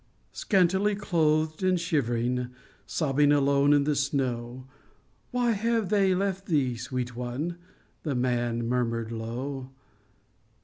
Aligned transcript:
"Scantily 0.43 0.95
clothed 0.95 1.61
and 1.61 1.79
shivering, 1.79 2.47
sobbing 2.87 3.31
alone 3.31 3.71
in 3.71 3.83
the 3.83 3.95
snow, 3.95 4.65
Why 5.29 5.51
have 5.51 5.89
they 5.89 6.15
left 6.15 6.47
thee, 6.47 6.75
sweet 6.75 7.15
one?" 7.15 7.59
the 8.01 8.09
old 8.13 8.17
man 8.19 8.67
murmured 8.67 9.11
low. 9.11 9.69